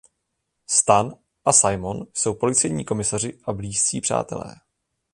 Stan 0.67 1.13
a 1.45 1.51
Simon 1.53 2.07
jsou 2.13 2.33
policejní 2.33 2.85
komisaři 2.85 3.39
a 3.45 3.53
blízcí 3.53 4.01
přátelé. 4.01 4.55